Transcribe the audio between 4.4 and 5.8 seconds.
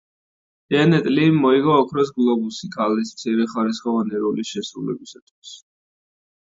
შესრულებისთვის.